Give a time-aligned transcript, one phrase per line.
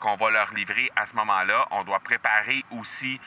[0.00, 1.66] qu'on va leur livrer à ce moment-là.
[1.70, 3.20] On doit préparer aussi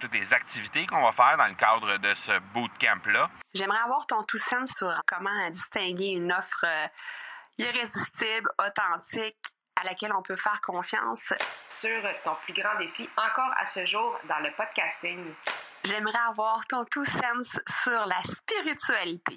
[0.00, 3.30] toutes les activités qu'on va faire dans le cadre de ce bootcamp-là.
[3.54, 6.64] J'aimerais avoir ton tout sens sur comment distinguer une offre
[7.58, 9.36] irrésistible, authentique,
[9.76, 11.32] à laquelle on peut faire confiance.
[11.68, 15.34] Sur ton plus grand défi encore à ce jour dans le podcasting.
[15.84, 19.36] J'aimerais avoir ton tout sens sur la spiritualité.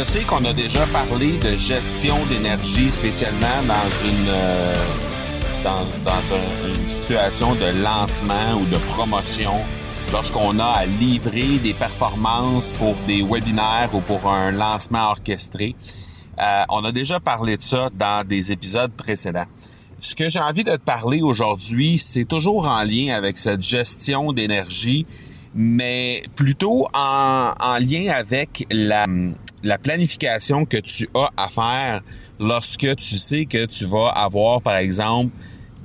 [0.00, 4.74] Je sais qu'on a déjà parlé de gestion d'énergie, spécialement dans une euh,
[5.62, 5.84] dans,
[6.66, 9.52] une situation de lancement ou de promotion,
[10.10, 15.76] lorsqu'on a à livrer des performances pour des webinaires ou pour un lancement orchestré.
[16.40, 19.48] Euh, on a déjà parlé de ça dans des épisodes précédents.
[20.00, 24.32] Ce que j'ai envie de te parler aujourd'hui, c'est toujours en lien avec cette gestion
[24.32, 25.04] d'énergie,
[25.54, 29.04] mais plutôt en, en lien avec la,
[29.62, 32.02] la planification que tu as à faire
[32.38, 35.30] lorsque tu sais que tu vas avoir, par exemple,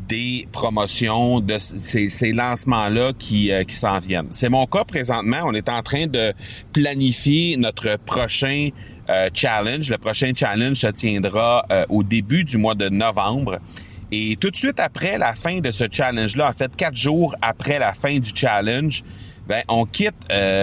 [0.08, 4.28] des promotions de ces, ces lancements-là qui, euh, qui s'en viennent.
[4.32, 5.38] C'est mon cas présentement.
[5.46, 6.34] On est en train de
[6.74, 8.70] planifier notre prochain
[9.10, 9.90] euh, challenge.
[9.90, 13.60] Le prochain challenge se tiendra euh, au début du mois de novembre.
[14.12, 17.80] Et tout de suite après la fin de ce challenge-là, en fait, quatre jours après
[17.80, 19.04] la fin du challenge,
[19.48, 20.16] ben, on quitte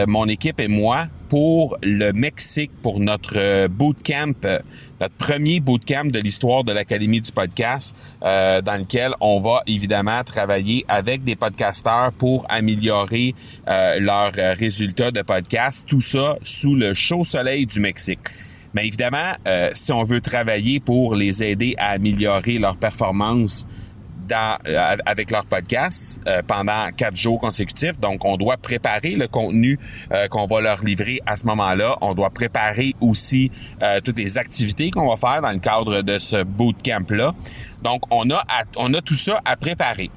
[0.08, 4.58] mon équipe et moi pour le Mexique pour notre euh, bootcamp, euh,
[5.00, 10.22] notre premier bootcamp de l'histoire de l'Académie du podcast, euh, dans lequel on va évidemment
[10.24, 13.34] travailler avec des podcasteurs pour améliorer
[13.66, 18.28] leurs résultats de podcast, tout ça sous le chaud soleil du Mexique.
[18.74, 19.32] Mais évidemment,
[19.72, 23.66] si on veut travailler pour les aider à améliorer leur performance
[24.32, 27.98] euh, avec leur podcast euh, pendant quatre jours consécutifs.
[28.00, 29.78] Donc, on doit préparer le contenu
[30.12, 31.98] euh, qu'on va leur livrer à ce moment-là.
[32.00, 33.50] On doit préparer aussi
[34.04, 37.32] toutes les activités qu'on va faire dans le cadre de ce bootcamp-là.
[37.82, 38.44] Donc, on a,
[38.76, 40.10] on a tout ça à préparer.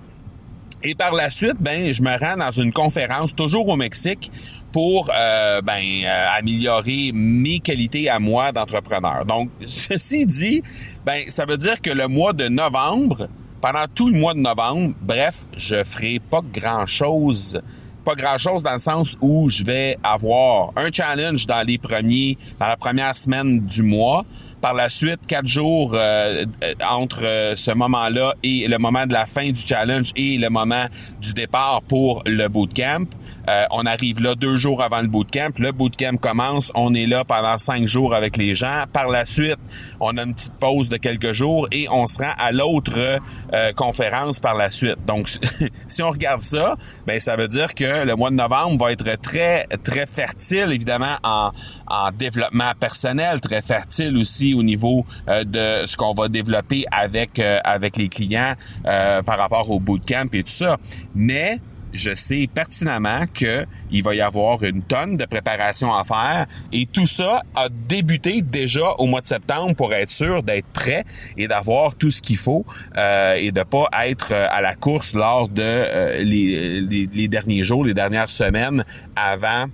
[0.84, 4.32] Et par la suite, ben, je me rends dans une conférence toujours au Mexique
[4.72, 6.06] pour ben,
[6.38, 9.26] améliorer mes qualités à moi d'entrepreneur.
[9.26, 10.62] Donc, ceci dit,
[11.06, 13.28] ben, ça veut dire que le mois de novembre,
[13.66, 17.60] pendant tout le mois de novembre, bref, je ferai pas grand-chose
[18.04, 22.38] pas grand chose dans le sens où je vais avoir un challenge dans les premiers,
[22.60, 24.24] dans la première semaine du mois.
[24.62, 26.46] Par la suite, quatre jours euh,
[26.88, 30.86] entre euh, ce moment-là et le moment de la fin du challenge et le moment
[31.20, 33.08] du départ pour le bootcamp.
[33.50, 35.52] Euh, on arrive là deux jours avant le bootcamp.
[35.60, 36.72] Le bootcamp commence.
[36.76, 38.86] On est là pendant cinq jours avec les gens.
[38.92, 39.60] Par la suite,
[40.00, 43.20] on a une petite pause de quelques jours et on se rend à l'autre
[43.54, 44.98] euh, conférence par la suite.
[45.06, 45.30] Donc,
[45.88, 46.76] si on regarde ça,
[47.06, 51.18] ben ça veut dire que le mois de novembre va être très très fertile, évidemment
[51.24, 51.52] en,
[51.88, 57.40] en développement personnel, très fertile aussi au niveau euh, de ce qu'on va développer avec
[57.40, 60.78] avec les clients par rapport au bootcamp et tout ça.
[61.14, 61.60] Mais
[61.96, 66.86] je sais pertinemment que il va y avoir une tonne de préparation à faire et
[66.86, 71.06] tout ça a débuté déjà au mois de septembre pour être sûr d'être prêt
[71.38, 72.66] et d'avoir tout ce qu'il faut
[72.98, 77.64] euh, et de pas être euh, à la course lors de euh, les, les, derniers
[77.64, 78.86] jours, les dernières semaines
[79.16, 79.66] avant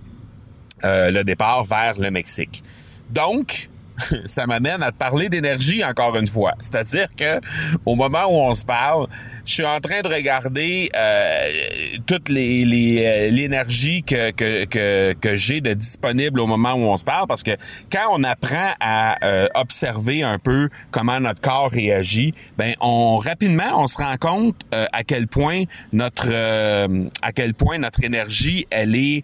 [0.83, 2.63] le départ vers le Mexique.
[3.11, 3.69] Donc,
[4.25, 6.53] ça m'amène à te parler d'énergie encore une fois.
[6.59, 7.39] C'est-à-dire que
[7.85, 9.07] au moment où on se parle,
[9.45, 11.51] je suis en train de regarder euh,
[12.05, 17.03] toute euh, l'énergie que, que, que, que j'ai de disponible au moment où on se
[17.03, 17.51] parle parce que
[17.91, 23.81] quand on apprend à euh, observer un peu comment notre corps réagit, ben on rapidement
[23.81, 26.31] on se rend compte euh, à quel point notre
[27.21, 29.23] à quel point notre énergie elle est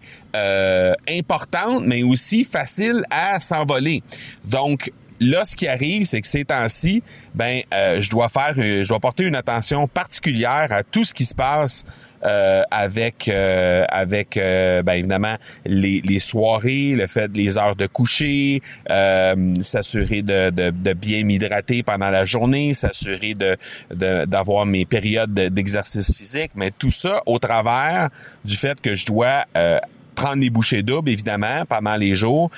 [1.08, 4.02] importante mais aussi facile à s'envoler.
[4.44, 7.02] Donc là, ce qui arrive, c'est que ces temps-ci,
[7.34, 11.24] ben, euh, je dois faire, je dois porter une attention particulière à tout ce qui
[11.24, 11.84] se passe
[12.24, 18.62] euh, avec, euh, avec, ben, évidemment, les, les, soirées, le fait les heures de coucher,
[19.62, 23.56] s'assurer de, de, de, bien m'hydrater pendant la journée, s'assurer de,
[24.24, 28.08] d'avoir mes périodes d'exercice physique, mais tout ça au travers
[28.44, 29.44] du fait que je dois
[30.14, 32.50] prendre les bouchées doubles, évidemment, pendant les jours,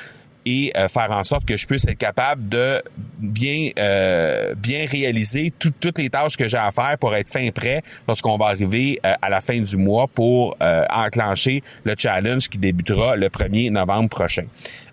[0.47, 2.83] et euh, faire en sorte que je puisse être capable de
[3.19, 7.83] bien euh, bien réaliser toutes les tâches que j'ai à faire pour être fin prêt
[8.09, 10.57] lorsqu'on va arriver euh, à la fin du mois pour
[10.91, 14.45] enclencher le challenge qui débutera le 1er novembre prochain.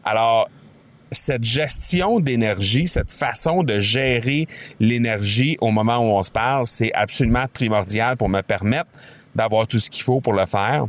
[0.04, 0.50] Alors
[1.12, 4.48] cette gestion d'énergie, cette façon de gérer
[4.80, 8.90] l'énergie au moment où on se parle, c'est absolument primordial pour me permettre
[9.36, 10.88] d'avoir tout ce qu'il faut pour le faire.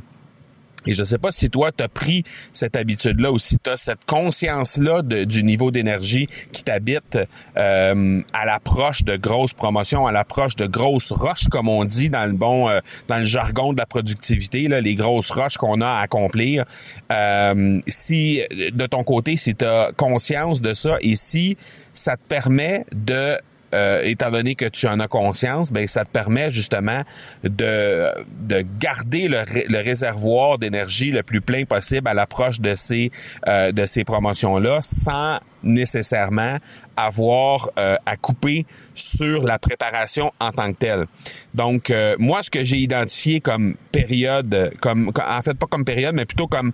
[0.86, 2.22] Et je ne sais pas si toi, tu as pris
[2.52, 7.18] cette habitude-là ou si tu as cette conscience-là du niveau d'énergie qui t'habite
[7.56, 12.26] euh, à l'approche de grosses promotions, à l'approche de grosses roches, comme on dit dans
[12.26, 15.88] le bon euh, dans le jargon de la productivité, là, les grosses roches qu'on a
[15.88, 16.64] à accomplir.
[17.12, 21.56] Euh, si de ton côté, si tu as conscience de ça et si
[21.92, 23.36] ça te permet de
[23.74, 27.02] euh, étant donné que tu en as conscience, ben ça te permet justement
[27.44, 28.10] de,
[28.40, 33.10] de garder le, le réservoir d'énergie le plus plein possible à l'approche de ces
[33.46, 36.56] euh, de ces promotions là, sans nécessairement
[36.96, 41.06] avoir euh, à couper sur la préparation en tant que telle.
[41.54, 46.24] Donc moi ce que j'ai identifié comme période comme en fait pas comme période mais
[46.24, 46.72] plutôt comme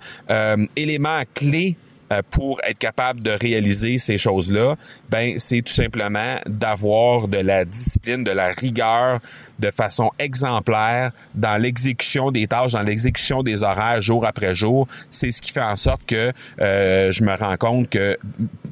[0.76, 1.92] élément clé euh,
[2.30, 4.76] pour être capable de réaliser ces choses-là,
[5.10, 9.20] ben c'est tout simplement d'avoir de la discipline, de la rigueur
[9.58, 14.88] de façon exemplaire dans l'exécution des tâches, dans l'exécution des horaires jour après jour.
[15.10, 18.18] C'est ce qui fait en sorte que euh, je me rends compte que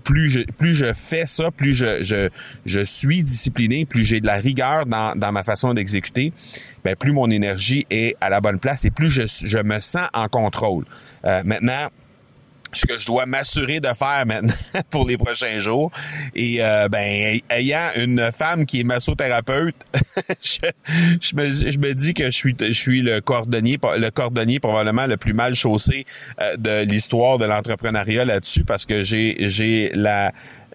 [0.05, 2.29] plus je plus je fais ça, plus je je,
[2.67, 6.33] je suis discipliné, plus j'ai de la rigueur dans, dans ma façon d'exécuter.
[6.85, 10.09] Ben, plus mon énergie est à la bonne place et plus je, je me sens
[10.15, 10.85] en contrôle.
[11.25, 11.89] Euh, maintenant,
[12.73, 14.55] ce que je dois m'assurer de faire maintenant
[14.91, 15.91] pour les prochains jours.
[16.35, 19.75] Et euh, ben, ayant une femme qui est massothérapeute,
[20.41, 25.07] je, me, je me dis que je suis, je suis le cordonnier, le cordonnier probablement
[25.07, 26.07] le plus mal chaussé
[26.41, 30.33] euh, de l'histoire de l'entrepreneuriat là-dessus parce que j'ai, j'ai la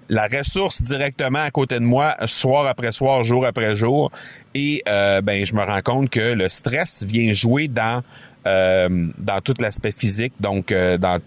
[0.09, 4.11] la ressource directement à côté de moi, soir après soir, jour après jour.
[4.55, 8.03] Et euh, ben, je me rends compte que le stress vient jouer dans
[8.47, 11.19] euh, dans tout l'aspect physique, donc euh, dans,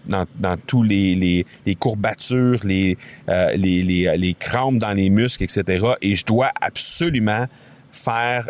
[0.65, 1.45] tous les,
[1.79, 2.97] courbatures, les,
[3.29, 3.83] euh, les,
[4.17, 5.85] les, crampes dans les muscles, etc.
[6.01, 7.45] Et je dois absolument
[7.91, 8.49] faire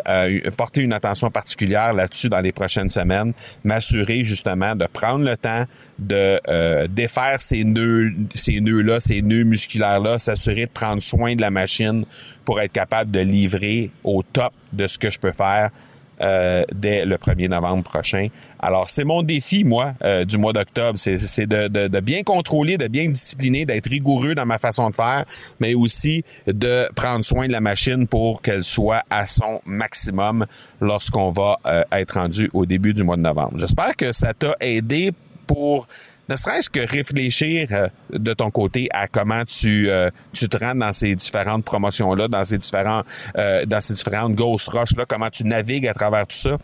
[0.56, 3.32] porter une attention particulière là-dessus dans les prochaines semaines,
[3.64, 5.64] m'assurer justement de prendre le temps
[5.98, 11.50] de défaire ces nœuds, ces nœuds-là, ces nœuds musculaires-là, s'assurer de prendre soin de la
[11.50, 12.04] machine
[12.44, 15.70] pour être capable de livrer au top de ce que je peux faire
[16.20, 18.28] euh, dès le 1er novembre prochain.
[18.58, 20.98] Alors, c'est mon défi, moi, euh, du mois d'octobre.
[20.98, 25.24] C'est, de, bien contrôler, de bien discipliner, d'être rigoureux dans ma façon de faire,
[25.58, 30.46] mais aussi de prendre soin de la machine pour qu'elle soit à son maximum
[30.80, 33.58] lorsqu'on va euh, être rendu au début du mois de novembre.
[33.58, 35.12] J'espère que ça t'a aidé
[35.46, 35.88] pour
[36.28, 40.74] ne serait-ce que réfléchir euh, de ton côté à comment tu euh, tu te rends
[40.74, 43.02] dans ces différentes promotions là, dans ces différents
[43.36, 46.58] euh, dans ces différentes grosses roches là, comment tu navigues à travers tout ça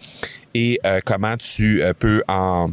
[0.55, 2.71] et comment tu peux en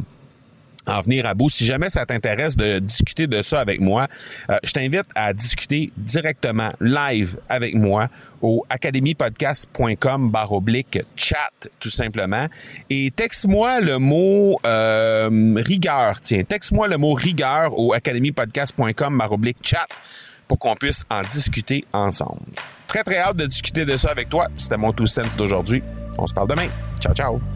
[0.86, 1.50] en venir à bout.
[1.50, 4.06] Si jamais ça t'intéresse de discuter de ça avec moi,
[4.50, 8.08] euh, je t'invite à discuter directement live avec moi
[8.42, 11.50] au academypodcast.com barre oblique chat
[11.80, 12.46] tout simplement.
[12.90, 19.58] Et texte-moi le mot euh, rigueur tiens texte-moi le mot rigueur au academypodcast.com barre oblique
[19.62, 19.86] chat
[20.48, 22.40] pour qu'on puisse en discuter ensemble.
[22.86, 24.46] Très très hâte de discuter de ça avec toi.
[24.56, 25.82] C'était mon tout sens d'aujourd'hui.
[26.18, 26.68] On se parle demain.
[27.00, 27.55] Ciao ciao